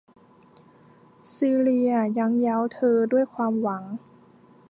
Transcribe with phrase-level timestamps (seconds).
[1.33, 3.83] ซีเลียยั่งเย้าเธอด้วยความหวัง